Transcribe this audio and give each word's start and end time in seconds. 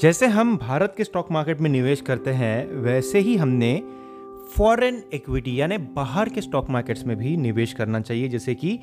जैसे 0.00 0.26
हम 0.26 0.56
भारत 0.58 0.94
के 0.96 1.04
स्टॉक 1.04 1.30
मार्केट 1.32 1.60
में 1.60 1.70
निवेश 1.70 2.00
करते 2.00 2.30
हैं, 2.30 2.66
वैसे 2.72 3.18
ही 3.18 3.36
हमने 3.36 3.82
फॉरेन 4.56 5.02
इक्विटी 5.12 5.60
यानी 5.60 5.78
बाहर 5.78 6.28
के 6.28 6.40
स्टॉक 6.40 6.70
मार्केट्स 6.70 7.04
में 7.04 7.16
भी 7.16 7.36
निवेश 7.36 7.72
करना 7.72 8.00
चाहिए। 8.00 8.28
जैसे 8.28 8.54
कि 8.54 8.78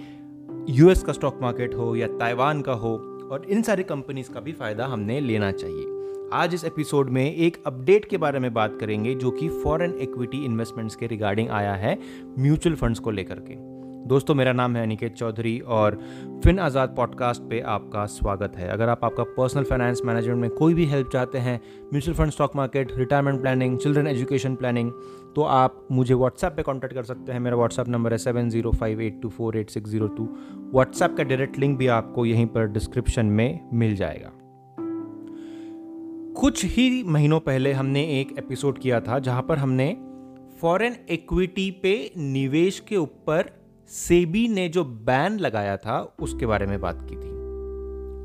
यूएस 0.69 1.03
का 1.03 1.13
स्टॉक 1.13 1.39
मार्केट 1.41 1.75
हो 1.75 1.95
या 1.95 2.07
ताइवान 2.07 2.61
का 2.61 2.73
हो, 2.73 2.95
और 3.31 3.45
इन 3.49 3.61
सारी 3.61 3.83
कंपनीज़ 3.83 4.29
का 4.29 4.39
भी 4.39 4.51
फ़ायदा 4.51 4.85
हमने 4.85 5.19
लेना 5.19 5.51
चाहिए। 5.51 6.29
आज 6.33 6.53
इस 6.53 6.65
एपिसोड 6.65 7.09
में 7.09 7.35
एक 7.35 7.57
अपडेट 7.65 8.05
के 8.05 8.17
बारे 8.17 8.39
में 8.39 8.53
बात 8.53 8.77
करेंगे, 8.79 9.15
जो 9.15 9.31
कि 9.31 9.49
फॉरेन 9.49 9.93
इक्विटी 9.93 10.45
इन्वेस्टमेंट्स 10.45 10.95
के 10.95 11.07
रिगार्डिंग 11.07 11.49
आया 11.49 11.73
है 11.73 11.99
म्यूचुअल 12.39 12.75
फंड्स 12.75 12.99
को 12.99 13.11
लेकर 13.11 13.35
के। 13.35 13.74
दोस्तों, 14.07 14.33
मेरा 14.35 14.51
नाम 14.53 14.75
है 14.75 14.81
अनिकेत 14.83 15.13
चौधरी 15.13 15.59
और 15.67 15.97
फिन 16.43 16.59
आज़ाद 16.59 16.93
पॉडकास्ट 16.97 17.41
पे 17.41 17.59
आपका 17.67 18.05
स्वागत 18.07 18.57
है। 18.57 18.67
अगर 18.69 18.89
आप 18.89 19.05
आपका 19.05 19.23
पर्सनल 19.37 19.63
फाइनेंस 19.63 20.01
मैनेजमेंट 20.05 20.39
में 20.41 20.49
कोई 20.49 20.73
भी 20.73 20.85
हेल्प 20.85 21.09
चाहते 21.13 21.37
हैं, 21.37 21.59
mutual 21.93 22.17
fund, 22.17 22.31
stock 22.31 22.55
market, 22.55 22.91
retirement 22.97 23.41
planning, 23.41 23.77
children 23.77 24.07
education 24.07 24.55
planning 24.55 24.91
तो 25.35 25.43
आप 25.43 25.87
मुझे 25.91 26.13
व्हाट्सएप 26.13 26.53
पे 26.53 26.63
कांटेक्ट 26.63 26.93
कर 26.95 27.03
सकते 27.03 27.31
हैं। 27.31 27.39
मेरा 27.39 27.55
व्हाट्सएप 27.55 27.87
नंबर 27.87 28.11
है 28.11 28.17
seven 28.17 28.49
zero 28.49 28.71
five 28.73 29.01
eight 29.01 29.21
two 29.21 29.29
four 29.29 29.57
eight 29.57 29.69
six 29.69 29.89
zero 29.89 30.07
two. 30.09 30.27
WhatsApp 30.73 31.15
का 31.17 31.23
डायरेक्ट 31.23 31.59
लिंक 31.59 31.77
भी 31.77 31.87
आपको 31.97 32.25
यहीं 32.25 32.45
पर 32.47 32.67
डिस्क्रिप्शन 32.67 33.25
में 33.25 33.69
मिल 33.73 33.95
जाएगा। 33.95 34.31
कुछ 36.35 36.65
ही 36.67 37.03
महीनों 37.03 37.39
पहले 37.41 37.73
हमने 37.73 38.07
एक 38.21 38.37
एपिसोड 38.39 38.79
किया 38.79 39.01
था, 39.01 39.19
जहाँ 39.19 39.41
पर 39.41 39.57
हमने 39.57 39.93
फॉरेन 40.61 40.95
इक्विटी 41.09 41.71
पे 41.83 42.11
निवेश 42.17 42.79
के 42.79 42.97
ऊपर 42.97 43.53
सेबी 43.89 44.47
ने 44.47 44.69
जो 44.69 44.83
बैन 44.83 45.39
लगाया 45.39 45.77
था, 45.77 46.15
उसके 46.19 46.45
बारे 46.45 46.65
में 46.65 46.81
बात 46.81 47.01
की 47.01 47.15
थी। 47.15 47.35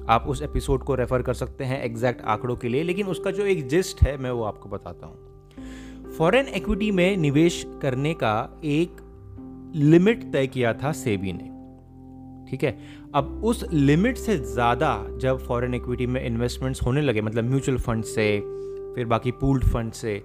आप 0.08 0.24
उस 0.28 0.42
एपिसोड 0.42 0.82
को 0.82 0.94
रेफर 0.94 1.22
कर 1.22 1.34
सकते 1.34 1.64
हैं 1.64 1.82
एग्जैक्ट 1.82 2.22
आंकड़ों 2.22 2.56
के 2.56 2.68
लिए, 2.68 2.82
लेकिन 2.82 3.06
उसका 3.06 3.30
जो 3.30 3.46
एक 3.46 3.68
जिस्ट 3.68 4.02
है, 4.02 4.16
मैं 4.16 4.30
वो 4.30 4.42
आपको 4.42 4.68
बताता 4.68 5.06
हूँ। 5.06 6.12
फॉरेन 6.18 6.46
इक्विटी 6.46 6.90
में 6.90 7.16
निवेश 7.16 7.66
करने 7.82 8.14
का 8.14 8.60
एक 8.64 8.96
लिमिट 9.74 10.32
तय 10.32 10.46
किया 10.46 10.74
था 10.74 10.92
सेबी 10.92 11.32
ने। 11.32 11.48
ठीक 12.50 12.64
है? 12.64 12.78
अब 13.14 13.42
उस 13.44 13.64
लिमिट 13.72 14.16
से 14.16 14.36
ज़्यादा 14.38 15.06
जब 15.18 15.38
फॉरेन 15.38 15.74
इक्विटी 15.74 16.06
में 16.06 16.26
इन्वेस्टमेंट्स 16.26 16.82
होने 16.82 17.00
लगे 17.00 17.20
मतलब 17.20 17.44
म्यूचुअल 17.44 17.78
फंड 17.78 18.04
से, 18.04 18.40
फिर 18.94 19.06
बाकी 19.06 19.30
पूल्ड 19.30 19.64
फंड 19.64 19.92
से, 19.92 20.22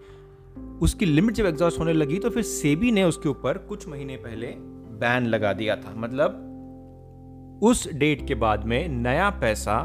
उसकी 0.81 1.06
लिमिट 1.06 1.36
जब 1.36 1.46
एग्जॉस्ट 1.46 1.80
होने 1.80 1.94
लगी 1.94 2.20
तो 2.20 2.30
फिर 2.30 2.44
सेबी 2.44 2.92
ने 2.92 3.04
उसके 3.04 3.30
ऊपर 3.30 3.58
कुछ 3.58 3.88
महीने 3.88 4.16
पहले 4.18 4.75
बैन 5.00 5.26
लगा 5.26 5.54
दिया 5.54 5.76
था। 5.76 5.94
मतलब 5.98 6.42
उस 7.64 7.88
डेट 7.94 8.28
के 8.28 8.36
बाद 8.36 8.64
में 8.66 8.88
नया 8.90 9.30
पैसा 9.42 9.84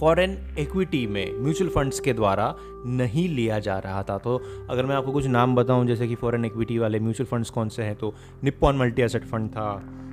फॉरेन 0.00 0.36
इक्विटी 0.58 1.06
में 1.06 1.26
म्यूचुअल 1.34 1.70
फंड्स 1.70 2.00
के 2.00 2.12
द्वारा 2.12 2.54
नहीं 2.88 3.28
लिया 3.28 3.58
जा 3.58 3.78
रहा 3.78 4.02
था। 4.02 4.16
तो 4.18 4.36
अगर 4.70 4.86
मैं 4.86 4.94
आपको 4.96 5.12
कुछ 5.12 5.26
नाम 5.28 5.54
बताऊँ, 5.56 5.86
जैसे 5.86 6.08
कि 6.08 6.14
फॉरेन 6.14 6.44
इक्विटी 6.44 6.78
वाले 6.78 7.00
म्यूचुअल 7.00 7.26
फंड्स 7.26 7.50
कौन 7.50 7.68
से 7.68 7.82
हैं 7.82 7.94
तो 7.94 8.14
निप्पॉन 8.44 8.76
मल्टी 8.76 9.02
एसेट 9.02 9.24
फंड 9.24 9.50
था, 9.50 9.72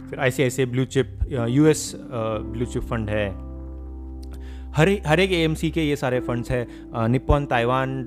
फिर 0.10 0.20
I 0.20 0.50
C 0.50 0.66
blue 0.66 0.86
chip 0.86 1.20
US 1.50 1.92
blue 1.98 2.66
chip 2.66 2.84
fund 2.84 3.10
है। 3.10 3.28
हर 4.76 4.90
हर 5.08 5.20
एक 5.20 5.32
ए 5.32 5.70
के 5.72 5.82
ये 5.82 5.96
सारे 5.96 6.20
फंड्स 6.20 6.52
हैं 6.52 7.08
निप्पॉन 7.10 7.46
ताइवान 7.46 8.04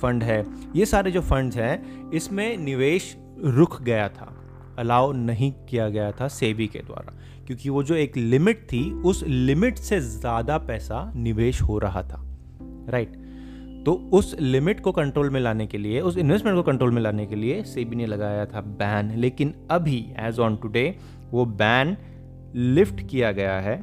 फंड 0.00 0.22
है। 0.22 0.44
ये 0.76 0.86
सारे 0.86 1.10
जो 1.10 1.20
फंड्स 1.22 1.56
हैं, 1.56 2.10
इसमें 2.10 2.56
निवेश 2.58 3.16
रुक 3.44 3.80
गया 3.82 4.08
था। 4.08 4.34
अलाउ 4.78 5.12
नहीं 5.12 5.52
किया 5.68 5.88
गया 5.88 6.10
था 6.12 6.28
सेबी 6.28 6.66
के 6.66 6.78
द्वारा, 6.78 7.14
क्योंकि 7.46 7.68
वो 7.68 7.82
जो 7.82 7.94
एक 7.94 8.16
लिमिट 8.16 8.62
थी, 8.62 8.90
उस 8.92 9.22
लिमिट 9.26 9.78
से 9.78 10.00
ज़्यादा 10.00 10.58
पैसा 10.58 11.12
निवेश 11.16 11.62
हो 11.62 11.78
रहा 11.78 12.02
था 12.02 12.22
राइट 12.88 13.16
तो 13.86 13.92
उस 14.12 14.34
लिमिट 14.40 14.80
को 14.80 14.92
कंट्रोल 14.92 15.30
में 15.30 15.40
लाने 15.40 15.66
के 15.66 15.78
लिए, 15.78 16.00
उस 16.00 16.16
इन्वेस्टमेंट 16.18 16.56
को 16.56 16.62
कंट्रोल 16.62 16.90
में 16.90 17.00
लाने 17.02 17.26
के 17.26 17.36
लिए 17.36 17.62
सेबी 17.64 17.96
ने 17.96 18.06
लगाया 18.06 18.44
था 18.46 18.60
बैन 18.60 19.10
लेकिन 19.18 19.54
अभी 19.70 19.98
एज 20.18 20.38
ऑन 20.38 20.56
टुडे 20.56 20.94
वो 21.30 21.44
बैन 21.46 21.96
लिफ्ट 22.54 23.06
किया 23.08 23.32
गया 23.32 23.58
है। 23.60 23.76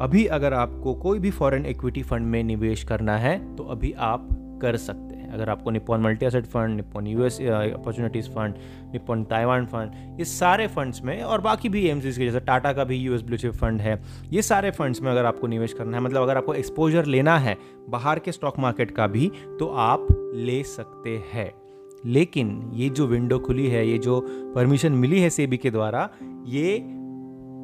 अभी 0.00 0.24
अगर 0.28 0.54
आपको 0.54 0.94
कोई 0.94 1.18
भी 1.18 1.30
फॉरेन 1.30 1.66
इक्विटी 1.66 2.02
फंड 2.02 2.26
में 2.26 2.42
निवेश 2.44 2.84
करना 2.84 3.16
है 3.18 3.38
तो 3.56 3.64
अभी 3.66 3.92
आप 3.98 4.28
कर 4.62 4.76
सकते 4.78 5.14
अगर 5.32 5.50
आपको 5.50 5.70
Nippon 5.70 6.00
multi 6.00 6.26
asset 6.26 6.46
fund 6.46 6.76
Nippon 6.76 7.06
US 7.06 7.40
opportunities 7.42 8.28
fund 8.30 8.54
Nippon 8.92 9.24
Taiwan 9.24 9.66
fund, 9.66 10.18
ये 10.18 10.24
सारे 10.24 10.66
फंड्स 10.66 11.02
में 11.04 11.22
और 11.22 11.40
बाकी 11.40 11.68
भी 11.68 11.86
एम 11.88 12.00
के, 12.00 12.10
जैसे 12.10 12.40
टाटा 12.40 12.72
का 12.72 12.84
भी 12.84 12.96
यूएस 12.96 13.22
ब्लू 13.22 13.36
चिप 13.36 13.52
फंड 13.54 13.80
है, 13.80 14.00
ये 14.32 14.42
सारे 14.42 14.70
फंड्स 14.70 15.02
में 15.02 15.10
अगर 15.10 15.24
आपको 15.24 15.46
निवेश 15.46 15.72
करना 15.72 15.96
है 15.96 16.02
मतलब 16.02 16.22
अगर 16.22 16.36
आपको 16.36 16.54
एक्सपोजर 16.54 17.06
लेना 17.06 17.38
है 17.38 17.56
बाहर 17.88 18.18
के 18.18 18.32
स्टॉक 18.32 18.58
मार्केट 18.58 18.90
का 18.90 19.06
भी 19.06 19.30
तो 19.60 19.66
आप 19.78 20.06
ले 20.34 20.62
सकते 20.66 21.22
हैं। 21.32 21.50
लेकिन 22.06 22.70
ये 22.74 22.88
जो 22.88 23.06
विंडो 23.06 23.38
खुली 23.38 23.66
है, 23.68 23.86
ये 23.88 23.98
जो 23.98 24.20
परमिशन 24.54 24.92
मिली 24.92 25.20
है 25.20 25.30
सेबी 25.30 25.56
के 25.56 25.70
द्वारा, 25.70 26.08
ये 26.46 26.78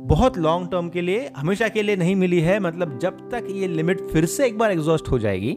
बहुत 0.09 0.37
लॉन्ग 0.39 0.71
टर्म 0.71 0.89
के 0.89 1.01
लिए, 1.01 1.31
हमेशा 1.37 1.69
के 1.69 1.83
लिए 1.83 1.97
नहीं 1.97 2.15
मिली 2.17 2.41
है 2.41 2.59
मतलब 2.61 2.99
जब 2.99 3.29
तक 3.31 3.47
ये 3.51 3.69
लिमिट 3.69 4.01
फिर 4.03 4.27
से 4.27 4.47
एक 4.47 4.59
बार 4.59 4.73
एग्जॉस्ट 4.73 5.09
हो 5.09 5.19
जाएगी 5.19 5.57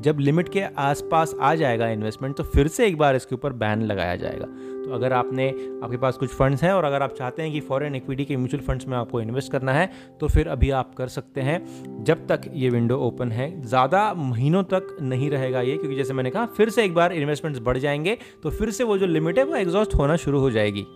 जब 0.00 0.18
लिमिट 0.20 0.48
के 0.48 0.60
आसपास 0.60 1.34
आ 1.40 1.54
जाएगा 1.54 1.88
इन्वेस्टमेंट 1.88 2.36
तो 2.36 2.42
फिर 2.44 2.68
से 2.68 2.86
एक 2.86 2.96
बार 2.98 3.16
इसके 3.16 3.34
ऊपर 3.34 3.52
बैन 3.54 3.82
लगाया 3.82 4.16
जाएगा। 4.16 4.46
तो 4.80 4.92
अगर 4.94 5.12
आपने, 5.12 5.48
आपके 5.84 5.96
पास 5.96 6.16
कुछ 6.16 6.30
फंड्स 6.30 6.62
हैं 6.64 6.72
और 6.72 6.84
अगर 6.84 7.02
आप 7.02 7.14
चाहते 7.14 7.42
हैं 7.42 7.52
कि 7.52 7.60
फॉरेन 7.60 7.94
इक्विटी 7.94 8.24
के 8.24 8.36
म्यूचुअल 8.36 8.62
फंड्स 8.62 8.86
में 8.88 8.96
आपको 8.98 9.20
इन्वेस्ट 9.20 9.52
करना 9.52 9.72
है 9.72 9.90
तो 10.20 10.28
फिर 10.28 10.48
अभी 10.48 10.70
आप 10.72 10.94
कर 10.94 11.08
सकते 11.08 11.40
हैं, 11.40 12.04
जब 12.04 12.26
तक 12.26 12.50
ये 12.52 12.70
विंडो 12.70 12.96
ओपन 12.98 13.32
है। 13.32 13.50
ज़्यादा 13.62 14.12
महीनों 14.14 14.62
तक 14.64 14.96
नहीं 15.02 15.30
रहेगा 15.30 15.60
ये, 15.60 15.76
क्योंकि 15.76 15.96
जैसे 15.96 16.14
मैंने 16.14 16.30
कहा, 16.30 16.46
फिर 16.46 16.70
से 16.70 16.84
एक 16.84 16.94
बार 16.94 17.12
इन्वेस्टमेंट्स 17.12 17.60
बढ़ 17.60 17.78
जाएँगे 17.78 18.16
तो 18.42 18.50
फिर 18.50 18.70
से 18.70 18.84
वो 18.84 18.98
जो 18.98 19.06
लिमिट 19.06 19.38
है, 19.38 19.44
वो 19.44 19.56
एग्जॉस्ट 19.56 19.94
होना 19.94 20.16
शुरू 20.16 20.40
हो 20.40 20.50
जाएगी 20.50 20.86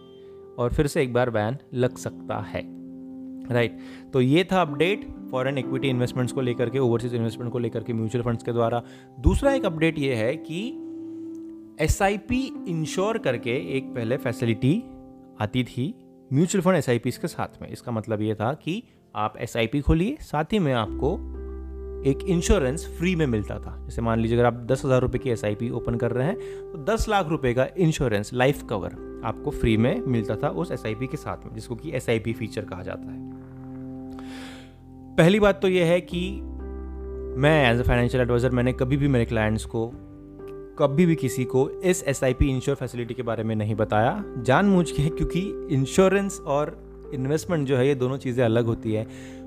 और 0.58 0.72
फिर 0.72 0.86
से 0.86 1.02
एक 1.02 1.12
बार 1.12 1.30
बैन 1.30 1.58
लग 1.74 1.96
सकता 1.98 2.38
है। 2.44 2.62
Right 3.44 3.70
right. 3.70 4.12
तो 4.12 4.20
ये 4.20 4.44
था 4.52 4.60
अपडेट 4.60 5.04
फॉरेन 5.34 5.58
इक्विटी 5.58 5.88
इन्वेस्टमेंट्स 5.88 6.32
को 6.32 6.40
लेकर 6.40 6.70
के 6.70 6.78
ओवरसीज 6.78 7.14
इन्वेस्टमेंट 7.14 7.52
को 7.52 7.58
लेकर 7.58 7.82
के 7.82 7.92
म्यूचुअल 7.92 8.24
फंड्स 8.24 8.42
के 8.42 8.52
द्वारा। 8.52 8.82
दूसरा 9.20 9.52
एक 9.52 9.64
अपडेट 9.64 9.98
ये 9.98 10.14
है 10.14 10.34
कि 10.38 10.60
एस 11.80 12.00
आई 12.02 12.18
पी 12.28 12.38
इंश्योर 12.68 13.18
करके 13.18 13.56
एक 13.76 13.94
पहले 13.94 14.16
फैसिलिटी 14.16 14.76
आती 15.40 15.64
थी 15.64 15.94
mutual 16.30 16.62
fund 16.62 16.76
S 16.76 16.88
I 16.88 16.98
P 16.98 17.10
के 17.12 17.28
साथ 17.28 17.60
में। 17.62 17.68
इसका 17.68 17.92
मतलब 17.92 18.22
ये 18.22 18.34
था 18.34 18.52
कि 18.54 18.82
आप 19.14 19.36
एस 19.38 19.56
आई 19.56 19.66
पी 19.66 19.80
खोलिए, 19.80 20.16
साथ 20.22 20.52
ही 20.52 20.58
में 20.58 20.72
आपको 20.74 21.12
एक 22.10 22.24
इंश्योरेंस 22.28 22.86
फ्री 22.98 23.14
में 23.16 23.26
मिलता 23.26 23.58
था। 23.58 23.76
जैसे 23.84 24.02
मान 24.02 24.20
लीजिए, 24.20 24.36
अगर 24.36 24.46
आप 24.46 24.64
दस 24.70 24.84
हज़ार 24.84 25.00
रुपये 25.00 25.18
की 25.18 25.30
एस 25.30 25.44
आई 25.44 25.54
पी 25.54 25.70
ओपन 25.72 25.94
कर 25.96 26.12
रहे 26.12 26.26
हैं 26.26 26.70
तो 26.72 26.84
दस 26.84 27.08
लाख 27.08 27.28
रुपए 27.28 27.54
का 27.54 27.66
इंश्योरेंस 27.78 28.32
लाइफ 28.34 28.62
कवर 28.70 28.96
आपको 29.24 29.50
फ्री 29.52 29.76
में 29.76 30.00
मिलता 30.06 30.36
था 30.36 30.48
उस 30.50 30.72
एस 30.72 30.86
आई 30.86 30.94
पी 30.94 31.06
के 31.06 31.16
साथ 31.16 31.46
में, 31.46 31.54
जिसको 31.54 31.74
कि 31.76 31.92
एस 31.92 32.08
आई 32.10 32.18
पी 32.18 32.32
फीचर 32.34 32.64
कहा 32.64 32.82
जाता 32.82 33.12
है। 33.12 33.43
पहली 35.18 35.38
बात 35.40 35.60
तो 35.62 35.68
यह 35.68 35.86
है 35.86 36.00
कि 36.02 36.20
मैं 37.38 37.50
एज 37.64 37.80
अ 37.80 37.82
फाइनेंशियल 37.82 38.22
एडवाइज़र 38.22 38.50
मैंने 38.50 38.72
कभी 38.72 38.96
भी 38.96 39.08
मेरे 39.08 39.24
क्लाइंट्स 39.24 39.64
को, 39.64 39.86
कभी 40.78 41.06
भी 41.06 41.14
किसी 41.16 41.44
को 41.44 41.68
इस 41.82 42.02
S 42.02 42.22
I 42.24 42.34
P 42.34 42.48
insure 42.50 42.76
facility 42.76 43.14
के 43.14 43.22
बारे 43.22 43.44
में 43.44 43.54
नहीं 43.56 43.74
बताया। 43.74 44.24
जान 44.38 44.66
मुझ 44.66 44.90
के 44.90 45.08
क्योंकि 45.08 45.40
इंश्योरेंस 45.70 46.40
और 46.40 46.76
इन्वेस्टमेंट 47.14 47.66
जो 47.68 47.76
है, 47.76 47.86
ये 47.88 47.94
दोनों 47.94 48.16
चीज़ें 48.16 48.44
अलग 48.44 48.66
होती 48.66 48.92
है। 48.92 49.04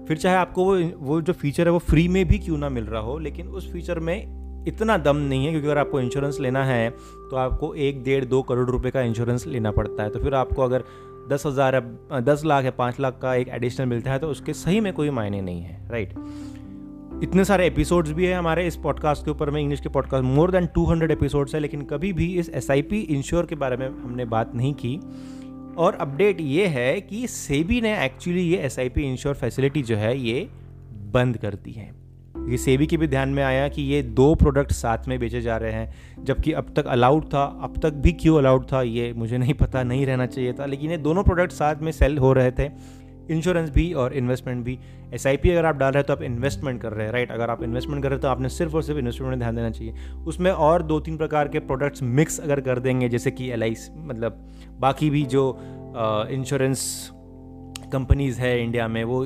फिर 0.07 0.17
चाहे 0.17 0.35
आपको 0.35 0.65
वो 0.65 0.77
वो 0.99 1.19
जो 1.21 1.33
फीचर 1.33 1.65
है, 1.65 1.71
वो 1.71 1.79
फ्री 1.79 2.07
में 2.07 2.27
भी 2.27 2.39
क्यों 2.39 2.57
ना 2.57 2.69
मिल 2.69 2.85
रहा 2.85 3.01
हो, 3.01 3.17
लेकिन 3.19 3.47
उस 3.49 3.71
फीचर 3.73 3.99
में 3.99 4.63
इतना 4.67 4.97
दम 4.99 5.17
नहीं 5.17 5.45
है, 5.45 5.51
क्योंकि 5.51 5.67
अगर 5.67 5.77
आपको 5.77 5.99
इंश्योरेंस 6.01 6.39
लेना 6.39 6.63
है 6.65 6.89
तो 6.89 7.35
आपको 7.37 7.73
एक, 7.75 8.03
डेढ़, 8.03 8.25
दो 8.25 8.41
करोड़ 8.41 8.69
रुपए 8.69 8.91
का 8.91 9.01
इंश्योरेंस 9.01 9.47
लेना 9.47 9.71
पड़ता 9.71 10.03
है। 10.03 10.09
तो 10.09 10.19
फिर 10.19 10.33
आपको 10.35 10.61
अगर 10.61 10.83
दस 11.31 11.43
हज़ार 11.45 11.75
या 11.75 12.19
दस 12.19 12.45
लाख 12.45 12.65
या 12.65 12.71
पाँच 12.71 12.99
लाख 12.99 13.19
का 13.21 13.35
एक 13.35 13.47
एडिशनल 13.49 13.85
मिलता 13.85 14.11
है 14.11 14.19
तो 14.19 14.27
उसके 14.27 14.53
सही 14.53 14.79
में 14.79 14.93
कोई 14.93 15.09
मायने 15.09 15.41
नहीं 15.41 15.61
है 15.61 15.89
राइट 15.89 16.13
इतने 17.23 17.43
सारे 17.45 17.67
एपिसोड्स 17.67 18.11
भी 18.11 18.25
है 18.25 18.33
हमारे 18.33 18.65
इस 18.67 18.75
पॉडकास्ट 18.75 19.25
के 19.25 19.31
ऊपर 19.31 19.49
में 19.49 19.61
इंग्लिश 19.61 19.79
के 19.79 19.89
पॉडकास्ट 19.89 20.23
मोर 20.23 20.51
देन 20.51 20.67
200 20.77 21.11
एपिसोड्स 21.11 21.55
है, 21.55 21.59
लेकिन 21.59 21.81
कभी 21.81 22.11
भी 22.13 22.25
इस 22.39 22.49
एस 22.49 22.69
आई 22.71 22.81
पी 22.81 22.99
इंश्योर 22.99 23.45
के 23.45 23.55
बारे 23.55 23.77
में 23.77 23.87
हमने 23.87 24.25
बात 24.25 24.51
नहीं 24.55 24.73
की। 24.73 24.95
और 25.77 25.93
अपडेट 25.93 26.41
ये 26.41 26.65
है 26.67 27.01
कि 27.01 27.27
सेबी 27.27 27.81
ने 27.81 28.05
एक्चुअली 28.05 28.41
ये 28.41 28.57
S 28.57 28.79
I 28.79 28.89
P 28.89 29.01
insure 29.01 29.35
facility 29.35 29.81
जो 29.81 29.95
है, 29.95 30.17
ये 30.19 30.49
बंद 31.13 31.37
कर 31.37 31.55
दी 31.55 31.71
है। 31.71 31.91
ये 32.47 32.57
सेबी 32.57 32.85
के 32.87 32.97
भी 32.97 33.07
ध्यान 33.07 33.29
में 33.29 33.43
आया 33.43 33.67
कि 33.67 33.81
ये 33.81 34.01
दो 34.01 34.33
प्रोडक्ट 34.35 34.71
साथ 34.71 35.07
में 35.07 35.17
बेचे 35.19 35.41
जा 35.41 35.57
रहे 35.57 35.71
हैं, 35.71 36.23
जबकि 36.23 36.51
अब 36.51 36.73
तक 36.75 36.87
अलाउड 36.87 37.25
था। 37.25 37.43
अब 37.63 37.79
तक 37.83 37.93
भी 37.93 38.11
क्यों 38.13 38.37
अलाउड 38.37 38.65
था, 38.71 38.81
ये 38.81 39.11
मुझे 39.13 39.37
नहीं 39.37 39.53
पता, 39.53 39.83
नहीं 39.83 40.05
रहना 40.05 40.25
चाहिए 40.25 40.53
था। 40.53 40.65
लेकिन 40.65 40.91
ये 40.91 40.97
दोनों 40.97 41.23
प्रोडक्ट 41.23 41.51
साथ 41.51 41.75
में 41.75 41.91
सेल 41.91 42.17
हो 42.17 42.33
रहे 42.33 42.51
थे। 42.51 42.69
इंश्योरेंस 43.29 43.69
भी 43.69 43.91
और 43.93 44.13
इन्वेस्टमेंट 44.13 44.63
भी। 44.65 44.77
एसआईपी 45.13 45.49
अगर 45.49 45.65
आप 45.65 45.77
डाल 45.77 45.91
रहे 45.91 45.99
हैं 45.99 46.07
तो 46.07 46.13
आप 46.13 46.21
इन्वेस्टमेंट 46.21 46.81
कर 46.81 46.93
रहे 46.93 47.05
हैं 47.05 47.13
राइट 47.13 47.31
अगर 47.31 47.49
आप 47.49 47.63
इन्वेस्टमेंट 47.63 48.03
कर 48.03 48.09
रहे 48.09 48.15
हैं 48.15 48.21
तो 48.21 48.27
आपने 48.27 48.49
सिर्फ़ 48.49 48.75
और 48.75 48.83
सिर्फ़ 48.83 48.99
इन्वेस्टमेंट 48.99 49.29
में 49.29 49.39
ध्यान 49.39 49.55
देना 49.55 49.69
चाहिए। 49.69 49.93
उसमें 50.27 50.51
और 50.51 50.83
दो 50.83 50.99
तीन 50.99 51.17
प्रकार 51.17 51.47
के 51.47 51.59
प्रोडक्ट्स 51.59 52.03
मिक्स 52.03 52.39
अगर 52.39 52.59
कर 52.59 52.79
देंगे, 52.79 53.09
जैसे 53.09 53.31
कि 53.31 53.49
एलआईसी 53.51 53.91
मतलब 54.07 54.45
बाकी 54.79 55.09
भी 55.09 55.23
जो 55.25 55.57
इंश्योरेंस 56.31 57.11
कंपनीज़ 57.93 58.39
है 58.39 58.63
इंडिया 58.63 58.87
में, 58.87 59.03
वो 59.03 59.25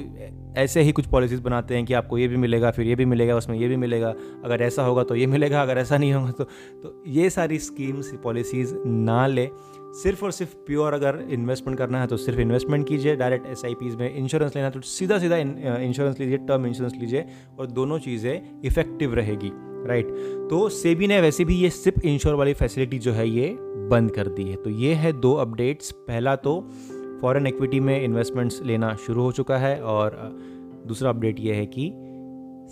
ऐसे 0.58 0.82
ही 0.82 0.92
कुछ 0.92 1.06
पॉलिसीज़ 1.08 1.42
बनाते 1.42 1.76
हैं 1.76 1.86
कि 1.86 1.94
आपको 1.94 2.18
ये 2.18 2.28
भी 2.28 2.38
मिलेगा, 2.38 2.72
फिर 2.72 2.86
ये 2.86 2.96
भी 2.96 3.06
मिलेगा, 3.06 3.36
उसमें 3.36 3.58
ये 3.58 3.68
भी 3.68 3.76
मिलेगा। 3.78 4.14
अगर 4.46 4.62
ऐसा 4.62 4.84
होगा 4.84 5.04
तो 5.04 5.16
ये 5.16 5.28
मिलेगा, 5.28 5.62
अगर 5.62 5.78
ऐसा 5.78 5.98
नहीं 5.98 6.14
होगा 6.14 6.32
तो 6.32 6.44
तो 6.84 7.04
ये 7.08 7.30
सारी 7.30 7.60
स्कीम्स 7.60 8.12
पॉलिसीज़ 8.24 8.74
ना 8.78 9.26
ले। 9.28 9.50
सिर्फ़ 9.94 10.24
और 10.26 10.32
सिर्फ़ 10.32 10.54
प्योर 10.68 10.94
अगर 10.94 11.20
इन्वेस्टमेंट 11.32 11.78
करना 11.78 12.02
है 12.02 12.08
तो 12.08 12.18
सिर्फ़ 12.18 12.40
इन्वेस्टमेंट 12.40 12.88
कीजिए 12.88 13.16
डायरेक्ट 13.16 13.48
एस 13.48 13.62
में 14.00 14.14
इंश्योरेंस 14.14 14.56
लेना 14.56 14.70
तो 14.70 14.82
सीधा 14.82 15.18
सीधा 15.20 15.38
इंश्योरेंस 15.38 16.20
लीजिए 16.20 16.38
टर्म 16.38 16.66
इंश्योरेंस 16.66 17.00
लीजिए 17.00 17.26
और 17.60 17.68
दोनों 17.70 18.00
चीज़ें 18.00 18.62
इफ़ेक्टिव 18.66 19.14
रहेगी 19.14 19.52
राइट 19.88 20.08
तो 20.50 20.68
सेबी 20.70 21.08
ने 21.08 21.20
वैसे 21.22 21.46
भी 21.46 21.56
ये 21.56 21.70
सिर्फ़ 21.70 22.06
इंश्योर 22.06 22.36
वाली 22.36 22.54
फैसिलिटी 22.54 23.00
जो 23.00 23.12
है 23.12 23.28
ये 23.30 23.56
बंद 23.92 24.12
कर 24.12 24.28
दी 24.28 24.44
है। 24.44 24.56
तो 24.56 24.70
ये 24.70 24.94
है 24.94 25.12
दो 25.14 25.34
अपडेट्स 25.36 25.92
पहला 25.92 26.36
तो 26.36 26.60
फॉरेन 27.22 27.48
इक्विटी 27.48 27.80
में 27.80 28.02
इन्वेस्टमेंट्स 28.02 28.62
लेना 28.64 28.96
शुरू 28.96 29.22
हो 29.22 29.32
चुका 29.32 29.58
है 29.58 29.82
और 29.84 30.18
दूसरा 30.88 31.10
अपडेट 31.10 31.40
ये 31.40 31.54
है 31.54 31.66
कि 31.66 31.92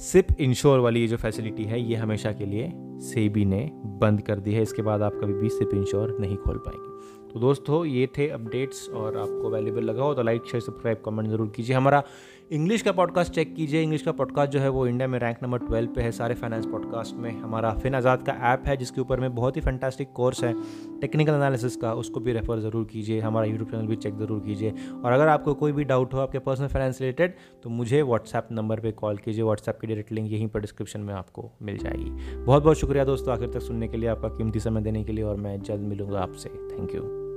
सिप 0.03 0.27
इंश्योर 0.39 0.79
वाली 0.79 1.07
जो 1.07 1.17
फैसिलिटी 1.17 1.63
है, 1.63 1.81
ये 1.81 1.95
हमेशा 1.95 2.31
के 2.31 2.45
लिए 2.45 2.71
सेबी 2.99 3.45
ने 3.45 3.71
बंद 3.85 4.21
कर 4.21 4.39
दी 4.39 4.53
है। 4.53 4.61
इसके 4.61 4.81
बाद 4.81 5.01
आप 5.01 5.13
कभी 5.13 5.33
भी 5.33 5.49
सिप 5.49 5.69
इंश्योर 5.73 6.17
नहीं 6.19 6.37
खोल 6.37 6.57
पाएँगे। 6.57 6.88
तो 7.33 7.39
दोस्तों, 7.39 7.85
ये 7.85 8.07
थे 8.17 8.27
अपडेट्स 8.29 8.87
और 8.89 9.17
आपको 9.17 9.49
वैल्यूबल 9.49 9.83
लगा 9.83 10.03
हो 10.03 10.13
तो 10.13 10.23
लाइक 10.23 10.45
शेयर 10.45 10.61
सब्सक्राइब 10.61 11.01
कमेंट 11.05 11.29
ज़रूर 11.29 11.51
कीजिए। 11.55 11.75
हमारा 11.75 12.03
इंग्लिश 12.51 12.81
का 12.81 12.91
पॉडकास्ट 12.91 13.33
चेक 13.33 13.53
कीजिए। 13.55 13.81
इंग्लिश 13.81 14.01
का 14.01 14.11
पॉडकास्ट 14.11 14.51
जो 14.51 14.59
है 14.59 14.69
वो 14.69 14.85
इंडिया 14.87 15.07
में 15.07 15.17
रैंक 15.19 15.37
नंबर 15.43 15.57
ट्वेल्व 15.57 15.89
पे 15.95 16.01
है। 16.01 16.11
सारे 16.11 16.35
फाइनेंस 16.35 16.65
पॉडकास्ट 16.65 17.15
में 17.15 17.31
हमारा 17.31 17.73
फिन 17.73 17.95
आज़ाद 17.95 18.21
का 18.21 18.33
ऐप 18.53 18.63
है, 18.67 18.77
जिसके 18.77 19.01
ऊपर 19.01 19.19
में 19.19 19.35
बहुत 19.35 19.55
ही 19.57 19.61
फैंटास्टिक 19.61 20.11
कोर्स 20.11 20.43
है 20.43 20.53
टेक्निकल 21.01 21.33
एनालिसिस 21.33 21.75
का, 21.75 21.93
उसको 21.93 22.19
भी 22.19 22.33
रेफर 22.33 22.59
ज़रूर 22.59 22.85
कीजिए। 22.85 23.19
हमारा 23.19 23.45
यूट्यूब 23.45 23.69
चैनल 23.71 23.87
भी 23.87 23.95
चेक 23.97 24.17
ज़रूर 24.17 24.39
कीजिए। 24.39 24.73
और 25.03 25.11
अगर 25.11 25.27
आपको 25.27 25.53
कोई 25.53 25.71
भी 25.71 25.83
डाउट 25.83 26.13
हो 26.13 26.19
आपके 26.19 26.39
पर्सनल 26.39 26.67
फाइनेंस 26.67 27.01
रिलेटेड 27.01 27.35
तो 27.63 27.69
मुझे 27.69 28.01
व्हाट्सएप 28.01 28.47
नंबर 28.51 28.79
पर 28.79 28.91
कॉल 28.93 29.17
कीजिए। 29.17 29.43
व्हाट्सएप 29.43 29.79
की 29.81 29.87
डायरेक्ट 29.87 30.11
लिंक 30.11 30.31
यहीं 30.31 30.47
पर 30.47 30.59
डिस्क्रिप्शन 30.59 31.01
में 31.01 31.13
आपको 31.13 31.49
मिल 31.61 31.77
जाएगी। 31.77 32.09
बहुत 32.35 32.63
बहुत 32.63 32.77
शुक्रिया 32.77 33.05
दोस्तों, 33.05 33.33
आखिर 33.33 33.49
तक 33.49 33.61
सुनने 33.61 33.87
के 33.87 33.97
लिए, 33.97 34.09
आपका 34.09 34.29
कीमती 34.29 34.59
समय 34.59 34.81
देने 34.81 35.03
के 35.03 35.11
लिए 35.11 35.23
और 35.23 35.35
मैं 35.37 35.59
जल्द 35.61 35.81
मिलूँगा 35.81 36.19
आपसे। 36.19 36.49
Thank 36.49 36.88
you 36.88 36.88
Thank 36.91 37.03
you. 37.03 37.28